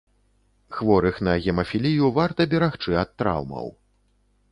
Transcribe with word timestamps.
Хворых 0.77 1.19
на 1.27 1.35
гемафілію 1.43 2.07
варта 2.17 2.47
берагчы 2.53 2.97
ад 3.03 3.13
траўмаў. 3.23 3.67